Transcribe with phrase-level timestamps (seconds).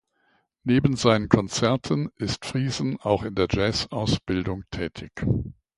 [0.63, 5.11] Neben seinen Konzerten ist Friesen auch in der Jazz-Ausbildung tätig.